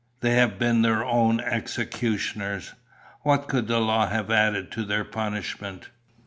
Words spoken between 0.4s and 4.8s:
been their own executioners. What could the law have added